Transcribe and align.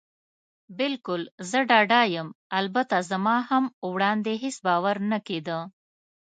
بلکل، 0.77 1.21
زه 1.49 1.59
ډاډه 1.69 2.01
یم. 2.15 2.29
البته 2.59 2.95
زما 3.11 3.35
هم 3.49 3.63
وړاندې 3.91 4.33
هېڅ 4.43 4.55
باور 4.67 4.95
نه 5.11 5.19
کېده. 5.27 5.59